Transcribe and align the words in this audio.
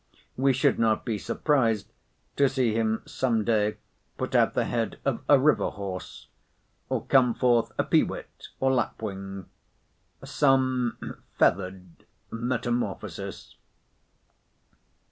We 0.35 0.51
should 0.51 0.79
not 0.79 1.05
be 1.05 1.19
surprised 1.19 1.91
to 2.35 2.49
see 2.49 2.73
him 2.73 3.03
some 3.05 3.43
day 3.43 3.77
put 4.17 4.33
out 4.33 4.55
the 4.55 4.65
head 4.65 4.97
of 5.05 5.21
a 5.29 5.37
river 5.37 5.69
horse; 5.69 6.27
or 6.89 7.05
come 7.05 7.35
forth 7.35 7.71
a 7.77 7.83
pewit, 7.83 8.47
or 8.59 8.73
lapwing, 8.73 9.45
some 10.23 11.19
feathered 11.37 12.07
metamorphosis. 12.31 13.57